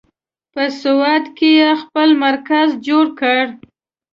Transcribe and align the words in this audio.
په 0.53 0.63
سوات 0.81 1.25
کې 1.37 1.49
یې 1.59 1.69
خپل 1.81 2.09
مرکز 2.25 2.67
جوړ 2.87 3.05
کړ. 3.19 3.41